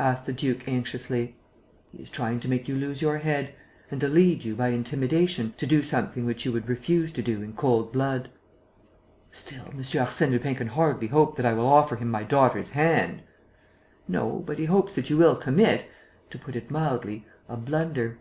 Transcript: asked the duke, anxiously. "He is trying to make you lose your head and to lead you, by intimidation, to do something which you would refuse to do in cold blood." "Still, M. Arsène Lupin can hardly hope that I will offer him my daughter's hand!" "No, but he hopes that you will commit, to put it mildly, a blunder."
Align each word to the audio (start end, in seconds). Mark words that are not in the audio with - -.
asked 0.00 0.26
the 0.26 0.32
duke, 0.32 0.66
anxiously. 0.66 1.36
"He 1.92 2.02
is 2.02 2.10
trying 2.10 2.40
to 2.40 2.48
make 2.48 2.66
you 2.66 2.74
lose 2.74 3.00
your 3.00 3.18
head 3.18 3.54
and 3.88 4.00
to 4.00 4.08
lead 4.08 4.42
you, 4.42 4.56
by 4.56 4.70
intimidation, 4.70 5.54
to 5.58 5.64
do 5.64 5.80
something 5.80 6.26
which 6.26 6.44
you 6.44 6.50
would 6.50 6.68
refuse 6.68 7.12
to 7.12 7.22
do 7.22 7.40
in 7.40 7.52
cold 7.52 7.92
blood." 7.92 8.30
"Still, 9.30 9.66
M. 9.66 9.76
Arsène 9.78 10.32
Lupin 10.32 10.56
can 10.56 10.66
hardly 10.66 11.06
hope 11.06 11.36
that 11.36 11.46
I 11.46 11.52
will 11.52 11.68
offer 11.68 11.94
him 11.94 12.08
my 12.10 12.24
daughter's 12.24 12.70
hand!" 12.70 13.22
"No, 14.08 14.40
but 14.44 14.58
he 14.58 14.64
hopes 14.64 14.96
that 14.96 15.08
you 15.08 15.16
will 15.16 15.36
commit, 15.36 15.86
to 16.30 16.36
put 16.36 16.56
it 16.56 16.68
mildly, 16.68 17.24
a 17.48 17.56
blunder." 17.56 18.18